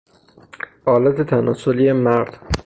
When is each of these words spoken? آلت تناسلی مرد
آلت 0.95 1.21
تناسلی 1.21 1.91
مرد 1.91 2.31